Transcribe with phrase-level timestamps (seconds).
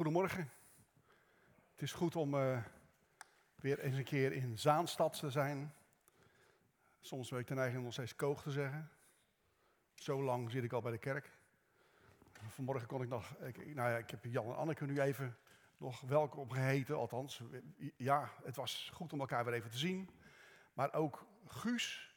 [0.00, 0.50] Goedemorgen.
[1.72, 2.62] Het is goed om uh,
[3.54, 5.74] weer eens een keer in Zaanstad te zijn.
[7.00, 8.90] Soms weet ik de neiging om nog steeds koog te zeggen.
[9.94, 11.30] Zo lang zit ik al bij de kerk.
[12.48, 15.36] Vanmorgen kon ik nog, ik, nou ja, ik heb Jan en Anneke nu even
[15.76, 17.40] nog welkom geheten, althans.
[17.96, 20.10] Ja, het was goed om elkaar weer even te zien.
[20.72, 22.14] Maar ook Guus,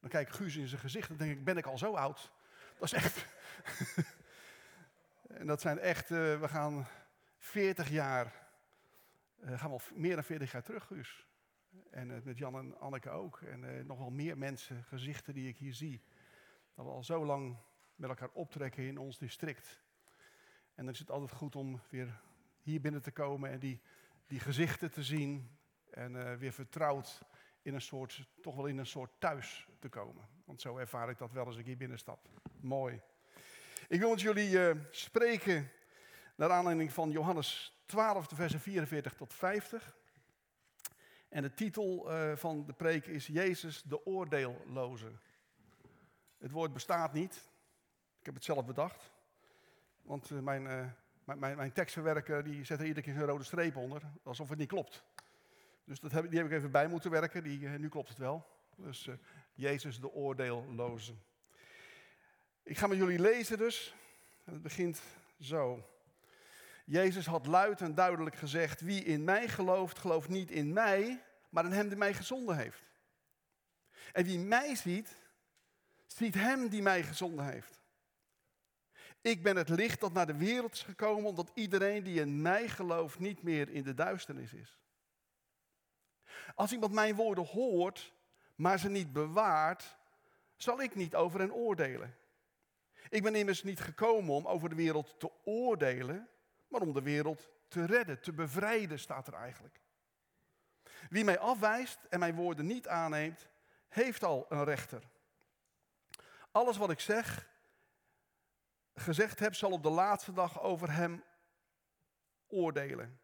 [0.00, 2.32] dan kijk ik Guus in zijn gezicht en denk ik, ben ik al zo oud?
[2.78, 3.26] Dat is echt...
[5.40, 6.86] en dat zijn echt, uh, we gaan
[7.46, 8.48] 40 jaar,
[9.40, 11.26] uh, gaan we al meer dan 40 jaar terug, Guus.
[11.90, 13.40] En uh, met Jan en Anneke ook.
[13.40, 16.02] En uh, nog wel meer mensen, gezichten die ik hier zie.
[16.74, 17.56] Dat we al zo lang
[17.96, 19.82] met elkaar optrekken in ons district.
[20.74, 22.20] En dan is het altijd goed om weer
[22.62, 23.80] hier binnen te komen en die,
[24.26, 25.58] die gezichten te zien.
[25.90, 27.22] En weer vertrouwd
[27.62, 30.28] in een soort, toch wel in een soort thuis te komen.
[30.44, 32.28] Want zo ervaar ik dat wel als ik hier binnenstap.
[32.60, 33.00] Mooi.
[33.88, 35.70] Ik wil met jullie spreken
[36.36, 39.96] naar aanleiding van Johannes 12, versen 44 tot 50.
[41.28, 45.12] En de titel uh, van de preek is Jezus de oordeelloze.
[46.38, 47.34] Het woord bestaat niet.
[48.18, 49.10] Ik heb het zelf bedacht.
[50.02, 50.86] Want uh, mijn, uh,
[51.24, 54.68] mijn, mijn, tekstverwerker die zet er iedere keer een rode streep onder, alsof het niet
[54.68, 55.02] klopt.
[55.84, 58.46] Dus dat heb, die heb ik even bij moeten werken, die, nu klopt het wel.
[58.76, 59.08] Dus
[59.54, 61.14] Jezus de oordeelloze.
[62.62, 63.94] Ik ga met jullie lezen dus.
[64.44, 65.02] Het begint
[65.40, 65.84] zo.
[66.86, 71.64] Jezus had luid en duidelijk gezegd: Wie in mij gelooft, gelooft niet in mij, maar
[71.64, 72.82] in hem die mij gezonden heeft.
[74.12, 75.16] En wie mij ziet,
[76.06, 77.80] ziet hem die mij gezonden heeft.
[79.20, 82.68] Ik ben het licht dat naar de wereld is gekomen, omdat iedereen die in mij
[82.68, 84.78] gelooft niet meer in de duisternis is.
[86.54, 88.12] Als iemand mijn woorden hoort,
[88.54, 89.96] maar ze niet bewaart,
[90.56, 92.16] zal ik niet over hen oordelen.
[93.08, 96.28] Ik ben immers niet gekomen om over de wereld te oordelen,
[96.68, 99.80] maar om de wereld te redden, te bevrijden, staat er eigenlijk.
[101.08, 103.48] Wie mij afwijst en mijn woorden niet aanneemt,
[103.88, 105.02] heeft al een rechter.
[106.50, 107.48] Alles wat ik zeg,
[108.94, 111.24] gezegd heb, zal op de laatste dag over hem
[112.46, 113.20] oordelen.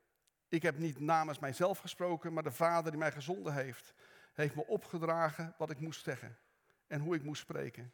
[0.49, 3.95] Ik heb niet namens mijzelf gesproken, maar de Vader die mij gezonden heeft,
[4.33, 6.39] heeft me opgedragen wat ik moest zeggen
[6.87, 7.93] en hoe ik moest spreken.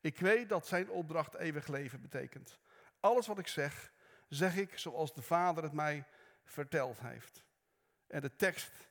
[0.00, 2.58] Ik weet dat zijn opdracht eeuwig leven betekent.
[3.00, 3.92] Alles wat ik zeg,
[4.34, 6.04] zeg ik zoals de Vader het mij
[6.44, 7.44] verteld heeft.
[8.06, 8.88] En de tekst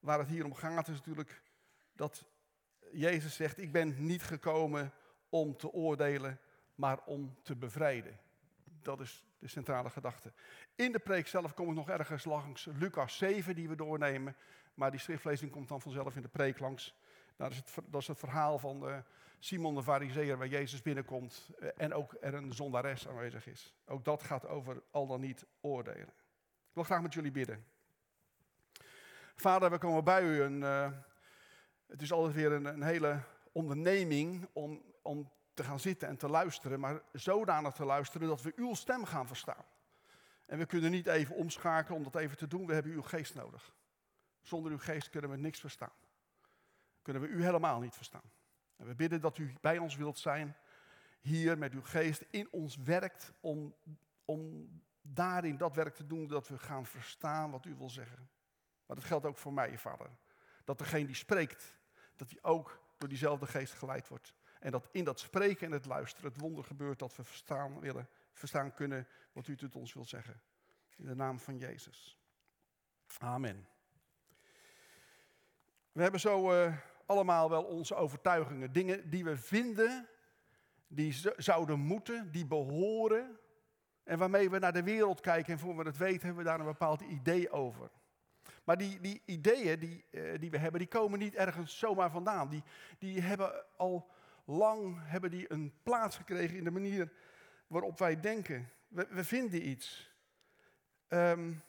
[0.00, 1.42] waar het hier om gaat is natuurlijk
[1.92, 2.24] dat
[2.92, 4.92] Jezus zegt, ik ben niet gekomen
[5.28, 6.40] om te oordelen,
[6.74, 8.20] maar om te bevrijden.
[8.64, 10.32] Dat is de centrale gedachte.
[10.74, 14.36] In de preek zelf kom ik nog ergens langs Lucas 7 die we doornemen,
[14.74, 16.94] maar die schriftlezing komt dan vanzelf in de preek langs.
[17.36, 18.98] Dat is het, dat is het verhaal van uh,
[19.38, 23.74] Simon de Fariseer waar Jezus binnenkomt uh, en ook er een zondares aanwezig is.
[23.86, 26.08] Ook dat gaat over al dan niet oordelen.
[26.68, 27.66] Ik wil graag met jullie bidden.
[29.36, 30.90] Vader, we komen bij u en uh,
[31.86, 33.20] het is altijd weer een, een hele
[33.52, 38.52] onderneming om, om te gaan zitten en te luisteren, maar zodanig te luisteren dat we
[38.56, 39.64] uw stem gaan verstaan.
[40.46, 43.34] En we kunnen niet even omschakelen om dat even te doen, we hebben uw geest
[43.34, 43.74] nodig.
[44.42, 45.92] Zonder uw geest kunnen we niks verstaan
[47.06, 48.30] kunnen we u helemaal niet verstaan.
[48.76, 50.56] We bidden dat u bij ons wilt zijn,
[51.20, 53.74] hier met uw geest in ons werkt, om,
[54.24, 54.68] om
[55.02, 58.28] daarin dat werk te doen dat we gaan verstaan wat u wil zeggen.
[58.86, 60.10] Maar dat geldt ook voor mij, vader.
[60.64, 61.78] Dat degene die spreekt,
[62.16, 64.34] dat hij ook door diezelfde geest geleid wordt.
[64.60, 68.08] En dat in dat spreken en het luisteren het wonder gebeurt dat we verstaan willen,
[68.32, 70.40] verstaan kunnen wat u tot ons wil zeggen.
[70.96, 72.18] In de naam van Jezus.
[73.18, 73.68] Amen.
[75.92, 76.76] We hebben zo uh,
[77.06, 78.72] allemaal wel onze overtuigingen.
[78.72, 80.08] Dingen die we vinden,
[80.86, 83.38] die zouden moeten, die behoren.
[84.04, 86.60] En waarmee we naar de wereld kijken en voor we het weten hebben we daar
[86.60, 87.90] een bepaald idee over.
[88.64, 92.48] Maar die, die ideeën die, uh, die we hebben, die komen niet ergens zomaar vandaan.
[92.48, 92.62] Die,
[92.98, 94.10] die hebben al
[94.44, 97.12] lang hebben die een plaats gekregen in de manier
[97.66, 98.70] waarop wij denken.
[98.88, 100.14] We, we vinden iets.
[101.08, 101.62] Um,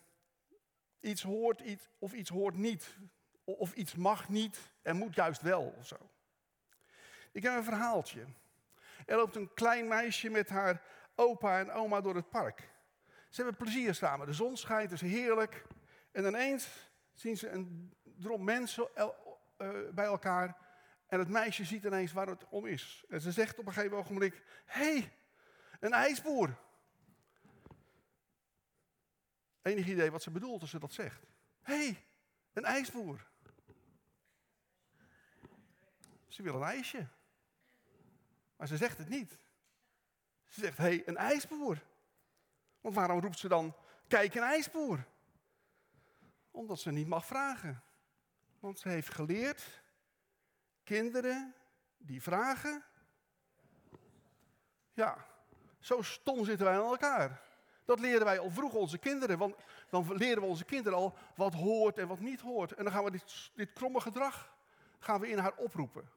[0.99, 2.97] iets hoort iets of iets hoort niet.
[3.43, 5.97] Of iets mag niet en moet juist wel of zo.
[7.31, 8.25] Ik heb een verhaaltje.
[9.05, 10.81] Er loopt een klein meisje met haar
[11.15, 12.69] opa en oma door het park.
[13.29, 14.27] Ze hebben plezier samen.
[14.27, 15.65] De zon schijnt, het is heerlijk.
[16.11, 19.09] En ineens zien ze een drom mensen uh,
[19.91, 20.57] bij elkaar.
[21.07, 23.03] En het meisje ziet ineens waar het om is.
[23.09, 25.13] En ze zegt op een gegeven ogenblik: Hé, hey,
[25.79, 26.57] een ijsboer.
[29.61, 31.25] Enig idee wat ze bedoelt als ze dat zegt.
[31.61, 32.03] Hé, hey,
[32.53, 33.25] een ijsboer.
[36.27, 37.07] Ze wil een ijsje.
[38.55, 39.37] Maar ze zegt het niet.
[40.47, 41.83] Ze zegt, hé, hey, een ijsboer.
[42.81, 43.75] Want waarom roept ze dan
[44.07, 45.05] kijk een ijsboer.
[46.51, 47.83] Omdat ze niet mag vragen.
[48.59, 49.81] Want ze heeft geleerd,
[50.83, 51.55] kinderen
[51.97, 52.83] die vragen.
[54.93, 55.25] Ja,
[55.79, 57.41] zo stom zitten wij aan elkaar.
[57.85, 59.37] Dat leren wij al vroeg onze kinderen.
[59.37, 59.55] Want
[59.89, 62.71] dan leren we onze kinderen al wat hoort en wat niet hoort.
[62.71, 64.56] En dan gaan we dit, dit kromme gedrag
[64.99, 66.09] gaan we in haar oproepen.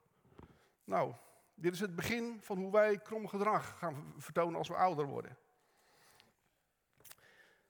[0.84, 1.14] Nou,
[1.54, 5.36] dit is het begin van hoe wij krom gedrag gaan vertonen als we ouder worden.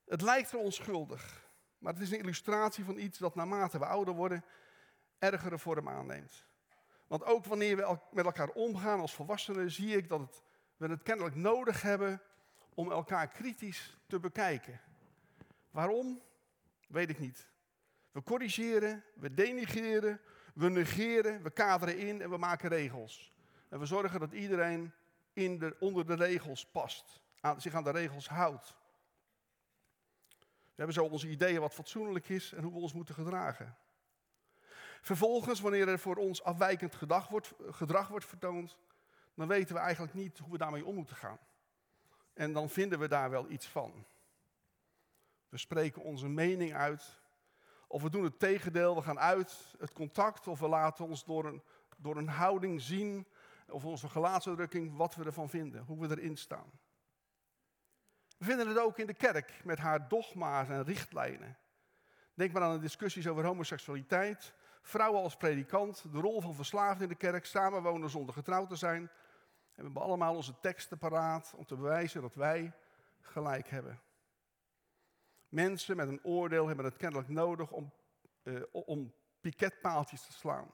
[0.05, 1.49] Het lijkt er onschuldig,
[1.79, 4.45] maar het is een illustratie van iets dat naarmate we ouder worden
[5.19, 6.45] ergere vorm aanneemt.
[7.07, 10.43] Want ook wanneer we met elkaar omgaan als volwassenen, zie ik dat
[10.77, 12.23] we het kennelijk nodig hebben
[12.75, 14.81] om elkaar kritisch te bekijken.
[15.71, 16.23] Waarom?
[16.89, 17.49] Weet ik niet.
[18.12, 20.21] We corrigeren, we denigreren,
[20.55, 23.32] we negeren, we kaderen in en we maken regels.
[23.69, 24.93] En we zorgen dat iedereen
[25.32, 28.79] in de, onder de regels past, aan, zich aan de regels houdt.
[30.81, 33.76] We hebben zo onze ideeën wat fatsoenlijk is en hoe we ons moeten gedragen.
[35.00, 38.79] Vervolgens, wanneer er voor ons afwijkend gedrag wordt, gedrag wordt vertoond,
[39.35, 41.38] dan weten we eigenlijk niet hoe we daarmee om moeten gaan.
[42.32, 44.06] En dan vinden we daar wel iets van.
[45.49, 47.20] We spreken onze mening uit.
[47.93, 50.49] Of we doen het tegendeel, we gaan uit het contact.
[50.49, 51.63] Of we laten ons door een,
[51.97, 53.27] door een houding zien,
[53.69, 56.71] of onze gelaatsuitdrukking, wat we ervan vinden, hoe we erin staan.
[58.39, 61.57] We vinden het ook in de kerk met haar dogma's en richtlijnen.
[62.35, 67.09] Denk maar aan de discussies over homoseksualiteit, vrouwen als predikant, de rol van verslaafden in
[67.09, 69.01] de kerk, samenwonen zonder getrouwd te zijn.
[69.03, 69.11] En
[69.77, 72.73] we hebben allemaal onze teksten paraat om te bewijzen dat wij
[73.21, 74.01] gelijk hebben.
[75.50, 77.93] Mensen met een oordeel hebben het kennelijk nodig om,
[78.43, 80.73] uh, om piketpaaltjes te slaan.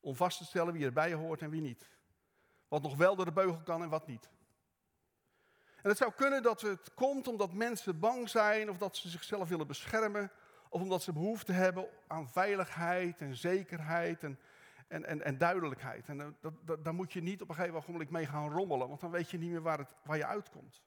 [0.00, 1.90] Om vast te stellen wie erbij hoort en wie niet.
[2.68, 4.30] Wat nog wel door de beugel kan en wat niet.
[5.82, 9.48] En het zou kunnen dat het komt omdat mensen bang zijn of dat ze zichzelf
[9.48, 10.30] willen beschermen.
[10.68, 14.38] Of omdat ze behoefte hebben aan veiligheid en zekerheid en,
[14.88, 16.08] en, en, en duidelijkheid.
[16.08, 16.50] En eh,
[16.80, 19.38] daar moet je niet op een gegeven moment mee gaan rommelen, want dan weet je
[19.38, 20.82] niet meer waar, het, waar je uitkomt.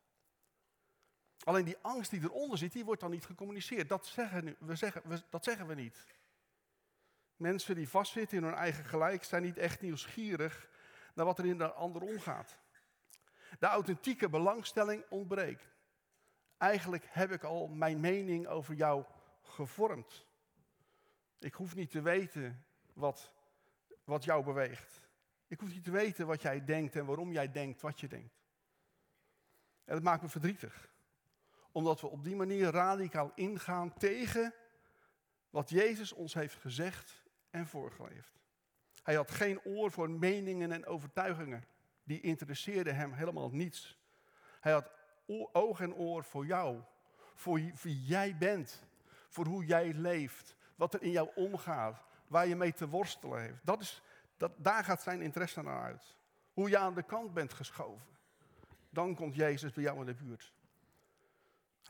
[1.43, 3.89] Alleen die angst die eronder zit, die wordt dan niet gecommuniceerd.
[3.89, 6.05] Dat zeggen we, zeggen, dat zeggen we niet.
[7.35, 10.69] Mensen die vastzitten in hun eigen gelijk zijn niet echt nieuwsgierig
[11.13, 12.57] naar wat er in de ander omgaat.
[13.59, 15.75] De authentieke belangstelling ontbreekt.
[16.57, 19.05] Eigenlijk heb ik al mijn mening over jou
[19.41, 20.25] gevormd.
[21.39, 23.31] Ik hoef niet te weten wat,
[24.03, 25.01] wat jou beweegt.
[25.47, 28.39] Ik hoef niet te weten wat jij denkt en waarom jij denkt wat je denkt.
[29.85, 30.90] En dat maakt me verdrietig.
[31.71, 34.53] Omdat we op die manier radicaal ingaan tegen
[35.49, 38.39] wat Jezus ons heeft gezegd en voorgeleefd.
[39.03, 41.65] Hij had geen oor voor meningen en overtuigingen.
[42.03, 43.99] Die interesseerden hem helemaal niets.
[44.59, 44.91] Hij had
[45.51, 46.81] oog en oor voor jou.
[47.33, 48.83] Voor wie jij bent.
[49.27, 50.55] Voor hoe jij leeft.
[50.75, 52.03] Wat er in jou omgaat.
[52.27, 53.65] Waar je mee te worstelen heeft.
[53.65, 54.01] Dat is,
[54.37, 56.15] dat, daar gaat zijn interesse naar uit.
[56.53, 58.07] Hoe je aan de kant bent geschoven.
[58.89, 60.53] Dan komt Jezus bij jou in de buurt.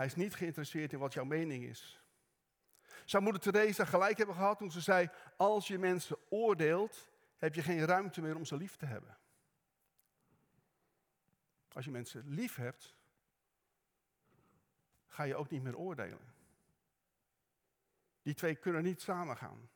[0.01, 2.01] Hij is niet geïnteresseerd in wat jouw mening is.
[3.05, 7.61] Zou moeder Teresa gelijk hebben gehad toen ze zei: Als je mensen oordeelt, heb je
[7.61, 9.17] geen ruimte meer om ze lief te hebben.
[11.71, 12.95] Als je mensen lief hebt,
[15.07, 16.33] ga je ook niet meer oordelen.
[18.21, 19.69] Die twee kunnen niet samengaan.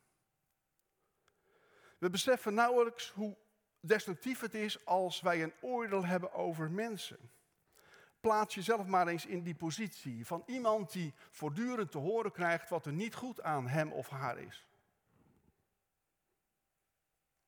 [1.98, 3.38] We beseffen nauwelijks hoe
[3.80, 7.30] destructief het is als wij een oordeel hebben over mensen
[8.26, 12.86] plaats jezelf maar eens in die positie van iemand die voortdurend te horen krijgt wat
[12.86, 14.68] er niet goed aan hem of haar is.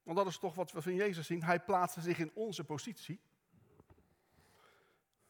[0.04, 1.44] Want dat is toch wat we van Jezus zien.
[1.44, 3.20] Hij plaatste zich in onze positie.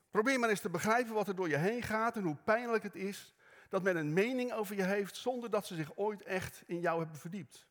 [0.10, 2.96] Probeer maar eens te begrijpen wat er door je heen gaat en hoe pijnlijk het
[2.96, 3.36] is
[3.70, 7.00] dat men een mening over je heeft zonder dat ze zich ooit echt in jou
[7.00, 7.68] hebben verdiept.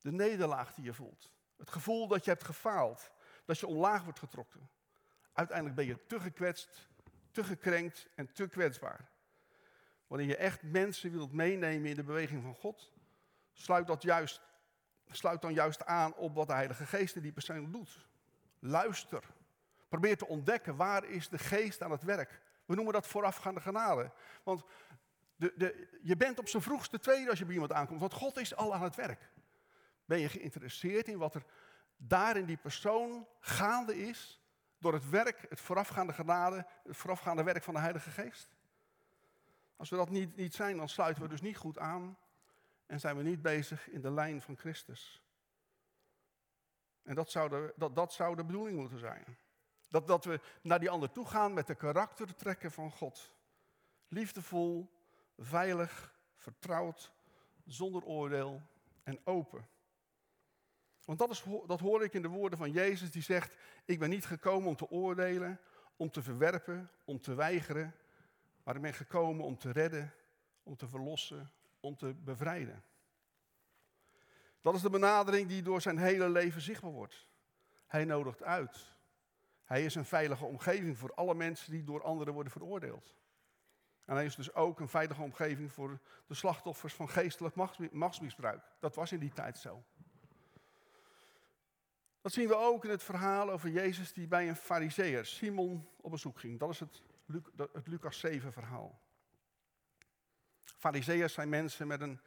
[0.00, 1.32] De nederlaag die je voelt.
[1.56, 3.10] Het gevoel dat je hebt gefaald.
[3.44, 4.75] Dat je omlaag wordt getrokken.
[5.36, 6.88] Uiteindelijk ben je te gekwetst,
[7.30, 9.08] te gekrenkt en te kwetsbaar.
[10.06, 12.92] Wanneer je echt mensen wilt meenemen in de beweging van God,
[13.52, 14.40] sluit, dat juist,
[15.10, 18.06] sluit dan juist aan op wat de Heilige Geest in die persoon doet.
[18.58, 19.22] Luister.
[19.88, 22.40] Probeer te ontdekken waar is de geest aan het werk.
[22.64, 24.10] We noemen dat voorafgaande genade.
[24.42, 24.64] Want
[25.36, 28.36] de, de, je bent op zijn vroegste tweede als je bij iemand aankomt, want God
[28.36, 29.30] is al aan het werk.
[30.04, 31.44] Ben je geïnteresseerd in wat er
[31.96, 34.40] daar in die persoon gaande is?
[34.78, 38.56] Door het werk, het voorafgaande genade, het voorafgaande werk van de Heilige Geest?
[39.76, 42.18] Als we dat niet, niet zijn, dan sluiten we dus niet goed aan
[42.86, 45.22] en zijn we niet bezig in de lijn van Christus.
[47.02, 49.38] En dat zou de, dat, dat zou de bedoeling moeten zijn.
[49.88, 53.34] Dat, dat we naar die ander toe gaan met de karaktertrekken van God.
[54.08, 54.90] Liefdevol,
[55.36, 57.12] veilig, vertrouwd,
[57.64, 58.62] zonder oordeel
[59.02, 59.68] en open.
[61.06, 64.10] Want dat, is, dat hoor ik in de woorden van Jezus die zegt, ik ben
[64.10, 65.60] niet gekomen om te oordelen,
[65.96, 67.94] om te verwerpen, om te weigeren,
[68.62, 70.12] maar ik ben gekomen om te redden,
[70.62, 72.82] om te verlossen, om te bevrijden.
[74.60, 77.28] Dat is de benadering die door zijn hele leven zichtbaar wordt.
[77.86, 78.94] Hij nodigt uit.
[79.64, 83.14] Hij is een veilige omgeving voor alle mensen die door anderen worden veroordeeld.
[84.04, 87.54] En hij is dus ook een veilige omgeving voor de slachtoffers van geestelijk
[87.92, 88.62] machtsmisbruik.
[88.80, 89.84] Dat was in die tijd zo.
[92.26, 96.10] Dat zien we ook in het verhaal over Jezus die bij een fariseer, Simon, op
[96.10, 96.58] bezoek ging.
[96.58, 97.02] Dat is het,
[97.72, 99.00] het Lucas 7 verhaal.
[100.64, 102.20] Fariseërs zijn mensen met een,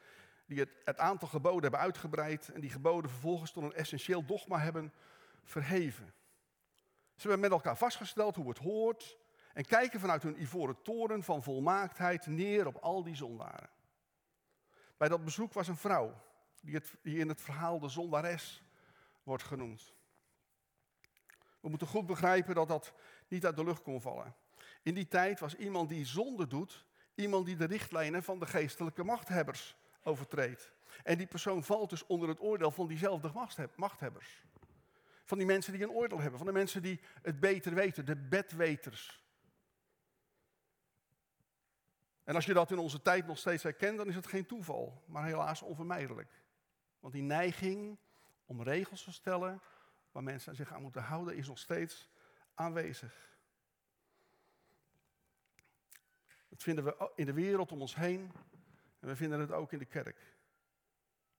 [0.46, 4.60] die het, het aantal geboden hebben uitgebreid en die geboden vervolgens tot een essentieel dogma
[4.60, 4.94] hebben
[5.44, 6.14] verheven.
[7.16, 9.18] Ze hebben met elkaar vastgesteld hoe het hoort
[9.54, 13.70] en kijken vanuit hun ivoren toren van volmaaktheid neer op al die zondaren.
[14.98, 16.22] Bij dat bezoek was een vrouw
[16.62, 18.64] die, het, die in het verhaal de zondares
[19.30, 19.94] wordt genoemd.
[21.60, 22.94] We moeten goed begrijpen dat dat
[23.28, 24.36] niet uit de lucht kon vallen.
[24.84, 29.04] In die tijd was iemand die zonde doet, iemand die de richtlijnen van de geestelijke
[29.04, 30.72] machthebbers overtreedt.
[31.04, 33.32] En die persoon valt dus onder het oordeel van diezelfde
[33.76, 34.44] machthebbers.
[35.26, 38.16] Van die mensen die een oordeel hebben, van de mensen die het beter weten, de
[38.16, 39.24] bedweters.
[42.24, 45.04] En als je dat in onze tijd nog steeds herkent, dan is het geen toeval,
[45.06, 46.42] maar helaas onvermijdelijk.
[47.00, 47.98] Want die neiging
[48.50, 49.62] om regels te stellen
[50.12, 52.10] waar mensen zich aan moeten houden, is nog steeds
[52.54, 53.38] aanwezig.
[56.50, 58.32] Dat vinden we in de wereld om ons heen
[59.00, 60.38] en we vinden het ook in de kerk.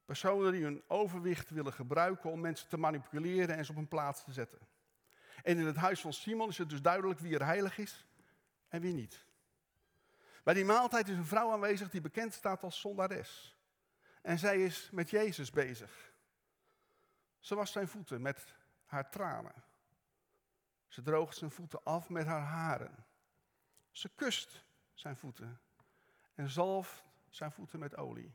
[0.05, 4.25] Personen die hun overwicht willen gebruiken om mensen te manipuleren en ze op een plaats
[4.25, 4.59] te zetten.
[5.43, 8.07] En in het huis van Simon is het dus duidelijk wie er heilig is
[8.69, 9.25] en wie niet.
[10.43, 13.59] Bij die maaltijd is een vrouw aanwezig die bekend staat als zondares.
[14.23, 16.10] En zij is met Jezus bezig.
[17.41, 18.55] Ze was zijn voeten met
[18.85, 19.65] haar tranen.
[20.87, 23.05] Ze droogt zijn voeten af met haar haren.
[23.91, 25.61] Ze kust zijn voeten
[26.35, 28.35] en zalft zijn voeten met olie.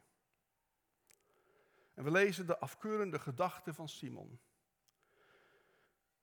[1.93, 4.39] En we lezen de afkeurende gedachten van Simon.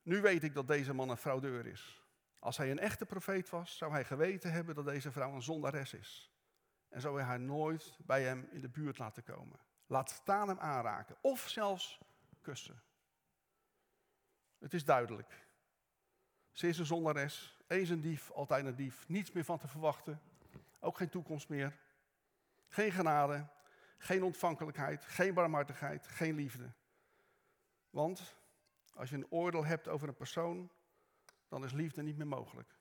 [0.02, 2.02] Nu weet ik dat deze man een fraudeur is.
[2.38, 5.94] Als hij een echte profeet was, zou hij geweten hebben dat deze vrouw een zondares
[5.94, 6.32] is.
[6.88, 9.60] En zou hij haar nooit bij hem in de buurt laten komen.
[9.86, 11.16] Laat staan hem aanraken.
[11.20, 12.00] Of zelfs
[12.42, 12.82] kussen.
[14.58, 15.46] Het is duidelijk.
[16.52, 17.56] Ze is een zondares.
[17.66, 19.08] Eens een dief, altijd een dief.
[19.08, 20.20] Niets meer van te verwachten.
[20.80, 21.78] Ook geen toekomst meer.
[22.68, 23.46] Geen genade.
[23.98, 25.04] Geen ontvankelijkheid.
[25.04, 26.06] Geen barmhartigheid.
[26.06, 26.72] Geen liefde.
[27.90, 28.36] Want
[28.94, 30.70] als je een oordeel hebt over een persoon,
[31.48, 32.74] dan is liefde niet meer mogelijk.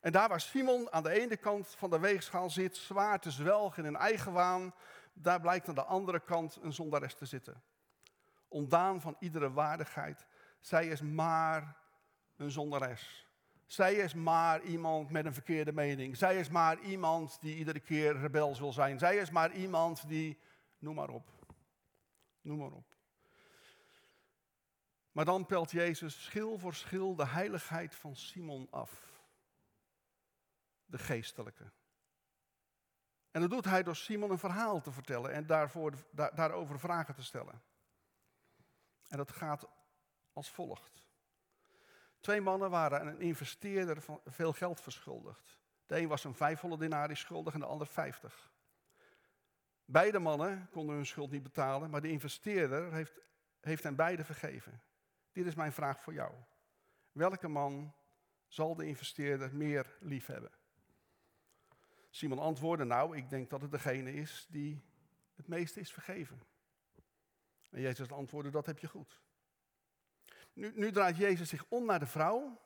[0.00, 3.84] En daar waar Simon aan de ene kant van de weegschaal zit, zwaar te zwelgen
[3.84, 4.74] in een eigen waan,
[5.12, 7.62] daar blijkt aan de andere kant een zondares te zitten.
[8.56, 10.26] Ontdaan van iedere waardigheid.
[10.60, 11.76] Zij is maar
[12.36, 13.28] een zondares.
[13.66, 16.16] Zij is maar iemand met een verkeerde mening.
[16.16, 18.98] Zij is maar iemand die iedere keer rebels wil zijn.
[18.98, 20.38] Zij is maar iemand die,
[20.78, 21.30] noem maar op.
[22.40, 22.94] Noem maar op.
[25.12, 29.22] Maar dan pelt Jezus schil voor schil de heiligheid van Simon af.
[30.84, 31.70] De geestelijke.
[33.30, 37.14] En dat doet hij door Simon een verhaal te vertellen en daarvoor, daar, daarover vragen
[37.14, 37.62] te stellen.
[39.08, 39.68] En dat gaat
[40.32, 41.06] als volgt.
[42.20, 45.58] Twee mannen waren een investeerder van veel geld verschuldigd.
[45.86, 48.52] De een was een 500 denari schuldig en de ander 50.
[49.84, 53.20] Beide mannen konden hun schuld niet betalen, maar de investeerder heeft,
[53.60, 54.82] heeft hen beide vergeven.
[55.32, 56.34] Dit is mijn vraag voor jou.
[57.12, 57.94] Welke man
[58.46, 60.50] zal de investeerder meer lief hebben?
[62.10, 64.84] Simon antwoordde, nou, ik denk dat het degene is die
[65.34, 66.42] het meeste is vergeven.
[67.76, 69.20] En Jezus antwoordde, dat heb je goed.
[70.52, 72.60] Nu, nu draait Jezus zich om naar de vrouw,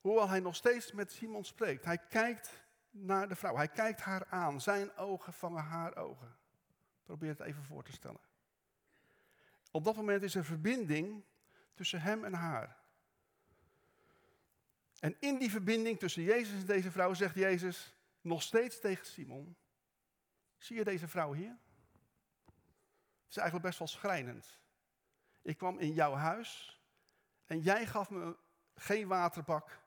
[0.00, 1.84] hoewel hij nog steeds met Simon spreekt.
[1.84, 4.60] Hij kijkt naar de vrouw, hij kijkt haar aan.
[4.60, 6.36] Zijn ogen vangen haar ogen.
[7.02, 8.20] Probeer het even voor te stellen.
[9.70, 11.24] Op dat moment is er verbinding
[11.74, 12.76] tussen hem en haar.
[14.98, 19.56] En in die verbinding tussen Jezus en deze vrouw zegt Jezus nog steeds tegen Simon:
[20.56, 21.58] Zie je deze vrouw hier?
[23.32, 24.58] Is eigenlijk best wel schrijnend.
[25.42, 26.80] Ik kwam in jouw huis
[27.46, 28.36] en jij gaf me
[28.74, 29.80] geen waterbak,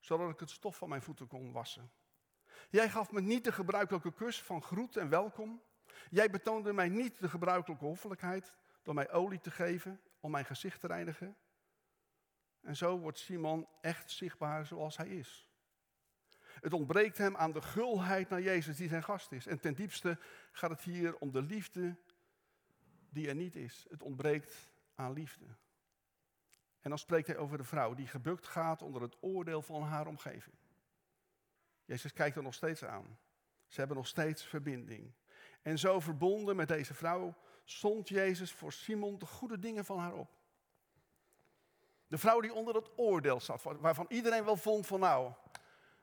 [0.00, 1.90] zodat ik het stof van mijn voeten kon wassen.
[2.70, 5.62] Jij gaf me niet de gebruikelijke kus van groet en welkom.
[6.10, 10.80] Jij betoonde mij niet de gebruikelijke hoffelijkheid door mij olie te geven om mijn gezicht
[10.80, 11.36] te reinigen.
[12.60, 15.48] En zo wordt Simon echt zichtbaar zoals hij is.
[16.60, 19.46] Het ontbreekt hem aan de gulheid naar Jezus die zijn gast is.
[19.46, 20.18] En ten diepste
[20.52, 21.96] gaat het hier om de liefde
[23.10, 23.86] die er niet is.
[23.90, 25.44] Het ontbreekt aan liefde.
[26.80, 30.06] En dan spreekt hij over de vrouw die gebukt gaat onder het oordeel van haar
[30.06, 30.56] omgeving.
[31.84, 33.18] Jezus kijkt er nog steeds aan.
[33.66, 35.12] Ze hebben nog steeds verbinding.
[35.62, 40.14] En zo verbonden met deze vrouw stond Jezus voor Simon de goede dingen van haar
[40.14, 40.38] op.
[42.06, 45.32] De vrouw die onder het oordeel zat, waarvan iedereen wel vond van nou,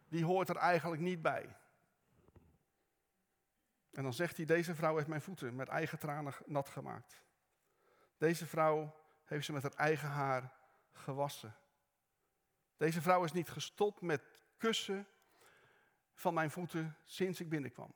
[0.08, 1.56] die hoort er eigenlijk niet bij.
[3.98, 7.24] En dan zegt hij, deze vrouw heeft mijn voeten met eigen tranen nat gemaakt.
[8.18, 10.54] Deze vrouw heeft ze met haar eigen haar
[10.92, 11.56] gewassen.
[12.76, 15.08] Deze vrouw is niet gestopt met kussen
[16.14, 17.94] van mijn voeten sinds ik binnenkwam.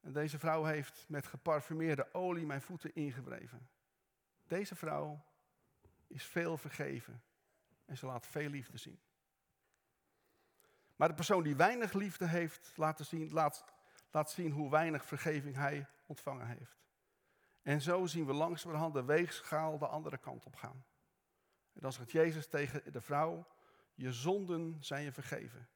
[0.00, 3.68] En deze vrouw heeft met geparfumeerde olie mijn voeten ingewreven.
[4.42, 5.24] Deze vrouw
[6.06, 7.22] is veel vergeven
[7.84, 9.00] en ze laat veel liefde zien.
[10.96, 13.71] Maar de persoon die weinig liefde heeft, laat zien, laat,
[14.12, 16.82] laat zien hoe weinig vergeving hij ontvangen heeft.
[17.62, 20.84] En zo zien we langzamerhand de weegschaal de andere kant op gaan.
[21.72, 23.46] En dan zegt Jezus tegen de vrouw,
[23.94, 25.68] je zonden zijn je vergeven.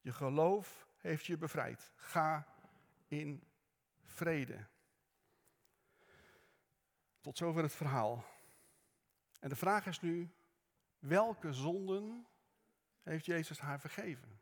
[0.00, 1.92] Je geloof heeft je bevrijd.
[1.96, 2.46] Ga
[3.06, 3.42] in
[4.04, 4.66] vrede.
[7.20, 8.24] Tot zover het verhaal.
[9.40, 10.30] En de vraag is nu,
[10.98, 12.26] welke zonden
[13.02, 14.40] heeft Jezus haar vergeven?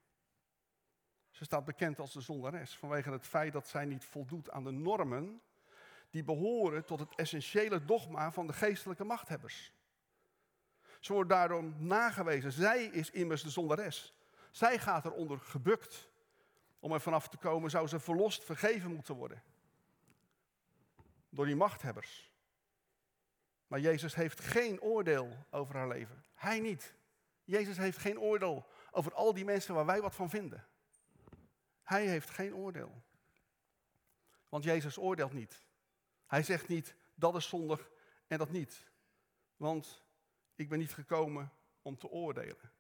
[1.34, 4.70] Ze staat bekend als de zondares vanwege het feit dat zij niet voldoet aan de
[4.70, 5.40] normen
[6.10, 9.72] die behoren tot het essentiële dogma van de geestelijke machthebbers.
[11.00, 12.52] Ze wordt daarom nagewezen.
[12.52, 14.14] Zij is immers de zondares.
[14.50, 16.08] Zij gaat eronder gebukt.
[16.80, 19.42] Om er vanaf te komen zou ze verlost, vergeven moeten worden.
[21.28, 22.32] Door die machthebbers.
[23.66, 26.24] Maar Jezus heeft geen oordeel over haar leven.
[26.34, 26.94] Hij niet.
[27.44, 30.66] Jezus heeft geen oordeel over al die mensen waar wij wat van vinden.
[31.84, 33.02] Hij heeft geen oordeel.
[34.48, 35.62] Want Jezus oordeelt niet.
[36.26, 37.90] Hij zegt niet dat is zondig
[38.26, 38.84] en dat niet.
[39.56, 40.02] Want
[40.54, 42.72] ik ben niet gekomen om te oordelen.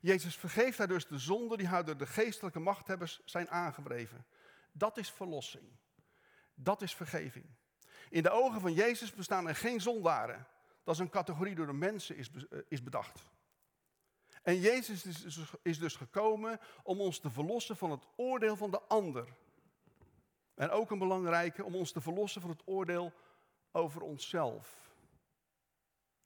[0.00, 4.26] Jezus vergeeft haar dus de zonde die haar door de geestelijke machthebbers zijn aangewreven.
[4.72, 5.68] Dat is verlossing.
[6.54, 7.46] Dat is vergeving.
[8.10, 10.46] In de ogen van Jezus bestaan er geen zondaren.
[10.84, 13.28] Dat is een categorie door de mensen is, eh, is bedacht.
[14.48, 18.70] En Jezus is dus, is dus gekomen om ons te verlossen van het oordeel van
[18.70, 19.28] de ander.
[20.54, 23.12] En ook een belangrijke, om ons te verlossen van het oordeel
[23.72, 24.94] over onszelf.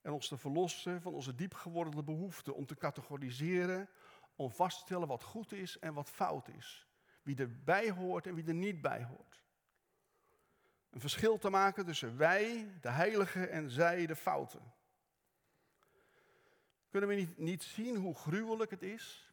[0.02, 3.88] En ons te verlossen van onze diep geworden behoefte om te categoriseren,
[4.36, 6.86] om vast te stellen wat goed is en wat fout is.
[7.22, 9.42] Wie erbij hoort en wie er niet bij hoort.
[10.90, 14.72] Een verschil te maken tussen wij, de heiligen, en zij, de fouten.
[16.92, 19.32] Kunnen we niet, niet zien hoe gruwelijk het is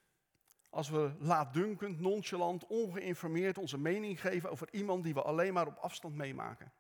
[0.70, 5.78] als we laatdunkend, nonchalant, ongeïnformeerd onze mening geven over iemand die we alleen maar op
[5.78, 6.74] afstand meemaken,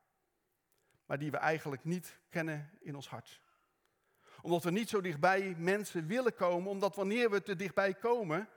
[1.05, 3.41] maar die we eigenlijk niet kennen in ons hart?
[4.41, 8.49] Omdat we niet zo dichtbij mensen willen komen, omdat wanneer we te dichtbij komen,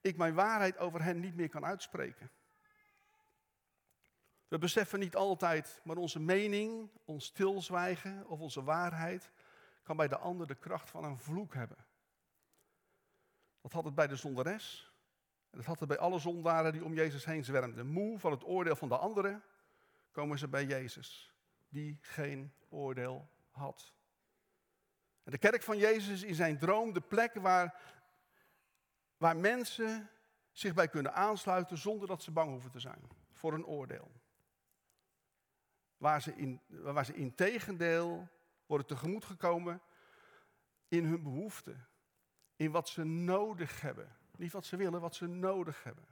[0.00, 2.30] ik mijn waarheid over hen niet meer kan uitspreken.
[4.48, 9.30] We beseffen niet altijd, maar onze mening, ons stilzwijgen of onze waarheid
[9.90, 11.76] kan bij de ander de kracht van een vloek hebben.
[13.60, 14.92] Dat had het bij de zondares.
[15.50, 17.86] En dat had het bij alle zondaren die om Jezus heen zwermden.
[17.86, 19.42] Moe van het oordeel van de anderen,
[20.10, 21.34] komen ze bij Jezus,
[21.68, 23.94] die geen oordeel had.
[25.22, 27.82] En de kerk van Jezus is in zijn droom de plek waar,
[29.16, 30.10] waar mensen
[30.52, 34.10] zich bij kunnen aansluiten zonder dat ze bang hoeven te zijn voor een oordeel.
[35.96, 38.28] Waar ze in, waar ze in tegendeel
[38.70, 39.80] worden tegemoet gekomen
[40.88, 41.86] in hun behoeften.
[42.56, 44.16] In wat ze nodig hebben.
[44.36, 46.04] Niet wat ze willen, wat ze nodig hebben.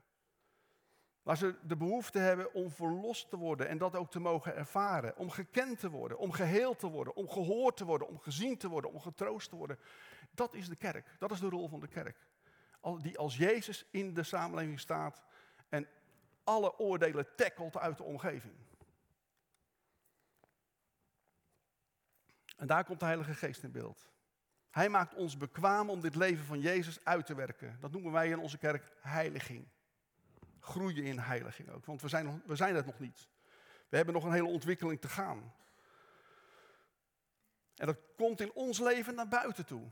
[1.23, 5.17] Waar ze de behoefte hebben om verlost te worden en dat ook te mogen ervaren.
[5.17, 8.69] Om gekend te worden, om geheeld te worden, om gehoord te worden, om gezien te
[8.69, 9.79] worden, om getroost te worden.
[10.31, 12.27] Dat is de kerk, dat is de rol van de kerk.
[13.01, 15.23] Die als Jezus in de samenleving staat
[15.69, 15.89] en
[16.45, 18.55] alle oordelen tackelt uit de omgeving.
[22.59, 24.09] En daar komt de Heilige Geest in beeld.
[24.71, 27.77] Hij maakt ons bekwaam om dit leven van Jezus uit te werken.
[27.81, 29.69] Dat noemen wij in onze kerk heiliging.
[30.61, 33.29] Groeien in heiliging ook, want we zijn, we zijn het nog niet.
[33.89, 35.53] We hebben nog een hele ontwikkeling te gaan.
[37.77, 39.91] En dat komt in ons leven naar buiten toe.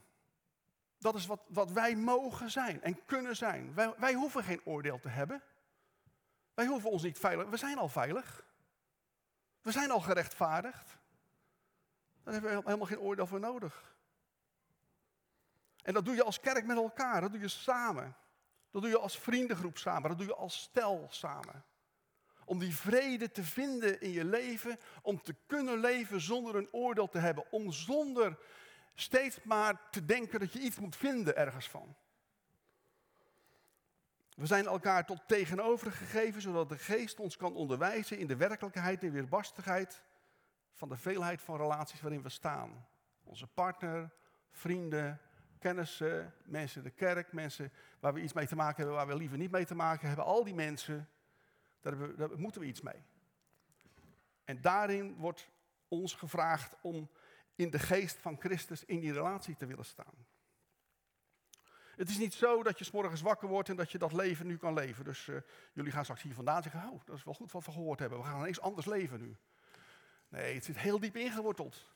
[0.99, 3.75] Dat is wat, wat wij mogen zijn en kunnen zijn.
[3.75, 5.43] Wij, wij hoeven geen oordeel te hebben.
[6.55, 7.49] Wij hoeven ons niet veilig.
[7.49, 8.45] We zijn al veilig.
[9.63, 10.99] We zijn al gerechtvaardigd.
[12.27, 13.95] Daar hebben we helemaal geen oordeel voor nodig.
[15.83, 18.17] En dat doe je als kerk met elkaar, dat doe je samen.
[18.71, 20.09] Dat doe je als vriendengroep samen.
[20.09, 21.65] Dat doe je als stel samen.
[22.45, 24.79] Om die vrede te vinden in je leven.
[25.03, 27.53] Om te kunnen leven zonder een oordeel te hebben.
[27.53, 28.39] Om zonder
[28.95, 31.97] steeds maar te denken dat je iets moet vinden ergens van.
[34.35, 39.03] We zijn elkaar tot tegenover gegeven, zodat de geest ons kan onderwijzen in de werkelijkheid
[39.03, 40.03] en weerbarstigheid
[40.77, 42.87] van de veelheid van relaties waarin we staan.
[43.23, 44.11] Onze partner,
[44.51, 45.21] vrienden,
[45.59, 49.17] kennissen, mensen in de kerk, mensen waar we iets mee te maken hebben, waar we
[49.17, 50.25] liever niet mee te maken hebben.
[50.25, 51.09] Al die mensen,
[51.81, 53.05] daar, we, moeten we iets mee.
[54.45, 55.49] En daarin wordt
[55.89, 57.11] ons gevraagd om
[57.55, 60.27] in de geest van Christus in die relatie te willen staan.
[61.97, 64.57] Het is niet zo dat je s wakker wordt en dat je dat leven nu
[64.57, 65.05] kan leven.
[65.05, 65.37] Dus uh,
[65.73, 68.19] jullie gaan straks hier vandaan zeggen, oh, dat is wel goed wat we gehoord hebben.
[68.19, 69.37] We gaan ineens anders leven nu.
[70.29, 71.95] Nee, het zit heel diep ingeworteld.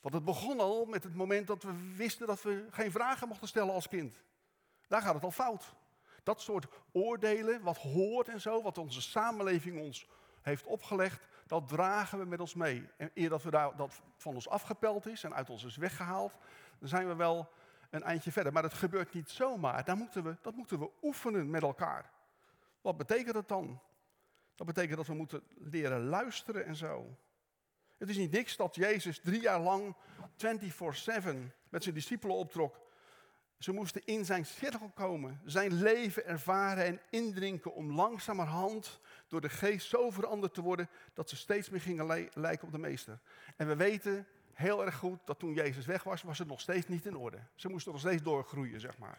[0.00, 3.48] Want het begon al met het moment dat we wisten dat we geen vragen mochten
[3.48, 4.22] stellen als kind.
[4.88, 5.74] Daar gaat het al fout.
[6.22, 10.08] Dat soort oordelen, wat hoort en zo, wat onze samenleving ons
[10.42, 12.88] heeft opgelegd, dat dragen we met ons mee.
[12.96, 16.32] En eer dat we daar, dat van ons afgepeld is en uit ons is weggehaald,
[16.78, 17.48] dan zijn we wel
[17.90, 18.52] een eindje verder.
[18.52, 19.84] Maar dat gebeurt niet zomaar.
[19.84, 22.10] Daar moeten we, dat moeten we oefenen met elkaar.
[22.80, 23.80] Wat betekent dat dan?
[24.54, 27.16] Dat betekent dat we moeten leren luisteren en zo.
[28.04, 29.96] Het is niet niks dat Jezus drie jaar lang 24-7
[31.68, 32.80] met zijn discipelen optrok.
[33.58, 39.48] Ze moesten in zijn cirkel komen, zijn leven ervaren en indrinken om langzamerhand door de
[39.48, 43.18] geest zo veranderd te worden dat ze steeds meer gingen lijken op de meester.
[43.56, 46.88] En we weten heel erg goed dat toen Jezus weg was, was het nog steeds
[46.88, 47.38] niet in orde.
[47.54, 49.18] Ze moesten nog steeds doorgroeien, zeg maar.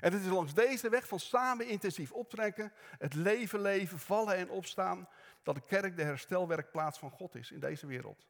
[0.00, 4.50] En het is langs deze weg van samen intensief optrekken, het leven leven, vallen en
[4.50, 5.08] opstaan,
[5.48, 8.28] dat de kerk de herstelwerkplaats van God is in deze wereld.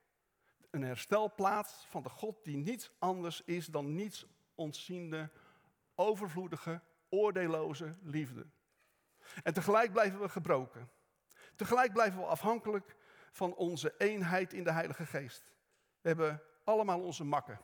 [0.70, 5.30] Een herstelplaats van de God die niets anders is dan niets ontziende,
[5.94, 8.46] overvloedige, oordeelloze liefde.
[9.42, 10.90] En tegelijk blijven we gebroken.
[11.56, 12.96] Tegelijk blijven we afhankelijk
[13.30, 15.52] van onze eenheid in de Heilige Geest.
[16.00, 17.60] We hebben allemaal onze makken.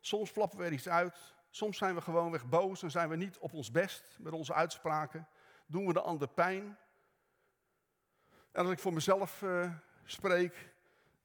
[0.00, 1.34] Soms flappen we er iets uit.
[1.50, 5.28] Soms zijn we gewoonweg boos en zijn we niet op ons best met onze uitspraken.
[5.66, 6.78] Doen we de ander pijn.
[8.52, 9.72] En als ik voor mezelf uh,
[10.04, 10.72] spreek,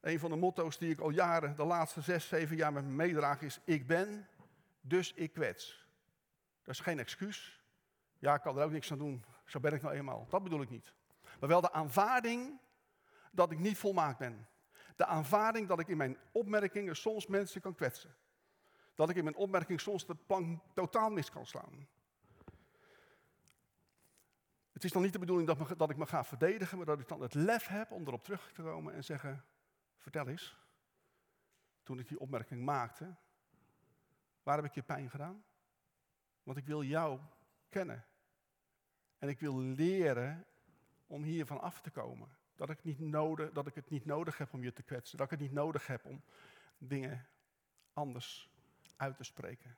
[0.02, 2.92] een van de motto's die ik al jaren, de laatste zes, zeven jaar met me
[2.92, 4.28] meedraag is: Ik ben,
[4.82, 5.88] dus ik kwets.
[6.64, 7.64] Dat is geen excuus.
[8.20, 9.26] Ja, ik kan er ook niks aan doen.
[9.46, 10.28] Zo ben ik nou eenmaal.
[10.30, 10.94] Dat bedoel ik niet.
[11.40, 12.60] Maar wel de aanvaarding
[13.32, 14.48] dat ik niet volmaakt ben.
[14.96, 18.16] De aanvaarding dat ik in mijn opmerkingen soms mensen kan kwetsen.
[18.96, 21.88] Dat ik in mijn opmerking soms de plank totaal mis kan slaan.
[24.76, 27.22] Het is dan niet de bedoeling dat, ik me ga verdedigen, maar dat ik dan
[27.22, 29.46] het lef heb om erop terug te komen en zeggen:
[29.98, 30.58] Vertel eens,
[31.84, 33.16] toen ik die opmerking maakte,
[34.44, 35.44] waar heb ik je pijn gedaan?
[36.44, 37.20] Want ik wil jou
[37.70, 38.06] kennen.
[39.18, 40.46] En ik wil leren
[41.08, 42.30] om hiervan af te komen.
[42.56, 45.18] Dat ik, niet nodig, dat ik het niet nodig heb om je te kwetsen.
[45.18, 46.24] Dat ik het niet nodig heb om
[46.78, 47.28] dingen
[47.94, 48.52] anders
[48.96, 49.78] uit te spreken.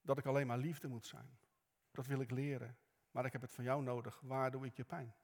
[0.00, 1.38] Dat ik alleen maar liefde moet zijn.
[1.90, 2.76] Dat wil ik leren.
[3.14, 4.20] Maar ik heb het van jou nodig.
[4.22, 5.14] Waar doe ik je pijn?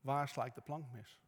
[0.00, 1.20] Waar sla ik de plank mis?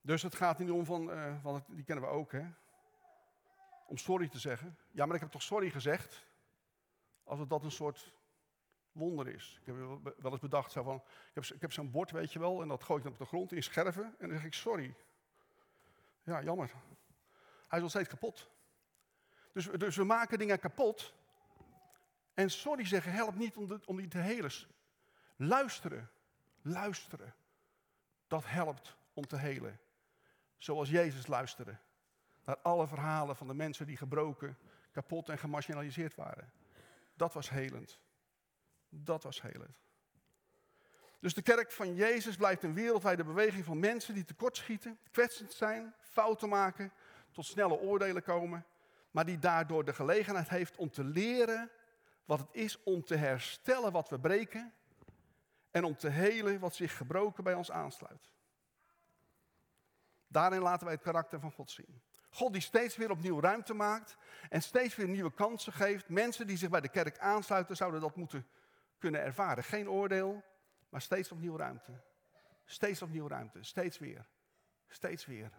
[0.00, 2.46] Dus het gaat niet om van, uh, want die kennen we ook, hè?
[3.86, 4.78] Om sorry te zeggen.
[4.90, 6.26] Ja, maar ik heb toch sorry gezegd?
[7.24, 8.12] Als het dat een soort
[8.92, 9.58] wonder is.
[9.60, 9.76] Ik heb
[10.18, 12.68] wel eens bedacht, zo van, ik heb, ik heb zo'n bord, weet je wel, en
[12.68, 14.94] dat gooi ik dan op de grond in scherven en dan zeg ik sorry.
[16.22, 16.72] Ja, jammer.
[17.68, 18.50] Hij is nog steeds kapot.
[19.52, 21.16] Dus, dus we maken dingen kapot.
[22.38, 24.50] En sorry zeggen helpt niet om, om die te helen.
[25.36, 26.10] Luisteren,
[26.62, 27.34] luisteren,
[28.26, 29.80] dat helpt om te helen.
[30.56, 31.76] Zoals Jezus luisterde
[32.44, 34.58] naar alle verhalen van de mensen die gebroken,
[34.92, 36.52] kapot en gemarginaliseerd waren.
[37.14, 38.00] Dat was helend.
[38.88, 39.78] Dat was helend.
[41.20, 45.94] Dus de kerk van Jezus blijft een wereldwijde beweging van mensen die tekortschieten, kwetsend zijn,
[46.00, 46.92] fouten maken,
[47.30, 48.66] tot snelle oordelen komen,
[49.10, 51.70] maar die daardoor de gelegenheid heeft om te leren
[52.28, 54.72] wat het is om te herstellen wat we breken
[55.70, 58.30] en om te helen wat zich gebroken bij ons aansluit.
[60.26, 62.02] Daarin laten wij het karakter van God zien.
[62.30, 64.16] God die steeds weer opnieuw ruimte maakt
[64.48, 66.08] en steeds weer nieuwe kansen geeft.
[66.08, 68.46] Mensen die zich bij de kerk aansluiten zouden dat moeten
[68.98, 69.64] kunnen ervaren.
[69.64, 70.42] Geen oordeel,
[70.88, 71.92] maar steeds opnieuw ruimte.
[72.64, 74.26] Steeds opnieuw ruimte, steeds weer.
[74.88, 75.50] Steeds weer.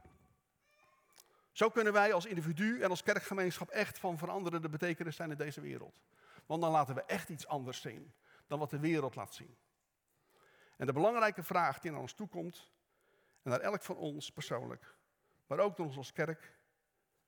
[1.52, 5.62] Zo kunnen wij als individu en als kerkgemeenschap echt van veranderende betekenis zijn in deze
[5.62, 5.94] wereld.
[6.50, 8.14] Want dan laten we echt iets anders zien
[8.48, 9.58] dan wat de wereld laat zien.
[10.78, 12.72] En de belangrijke vraag die naar ons toekomt,
[13.42, 14.96] en naar elk van ons persoonlijk,
[15.48, 16.60] maar ook naar ons als kerk,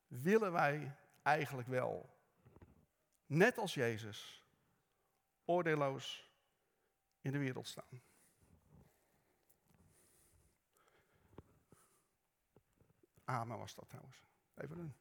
[0.07, 2.15] willen wij eigenlijk wel
[3.25, 4.45] net als Jezus,
[5.45, 6.31] oordeelloos
[7.19, 8.01] in de wereld staan.
[13.23, 14.23] Amen was dat trouwens.
[14.55, 15.00] Even doen.